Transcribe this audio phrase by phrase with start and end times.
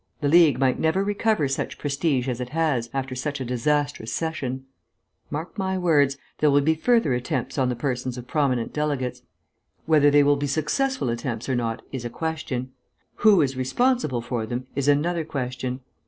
[0.19, 4.65] The League might never recover such prestige as it has, after such a disastrous session.
[5.29, 9.21] Mark my words; there will be further attempts on the persons of prominent delegates.
[9.85, 12.71] Whether they will be successful attempts or not is a question.
[13.17, 15.81] Who is responsible for them is another question.